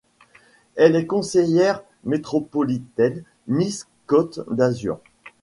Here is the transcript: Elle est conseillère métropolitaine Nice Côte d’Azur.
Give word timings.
Elle 0.77 0.95
est 0.95 1.05
conseillère 1.05 1.83
métropolitaine 2.05 3.23
Nice 3.47 3.87
Côte 4.07 4.39
d’Azur. 4.51 4.99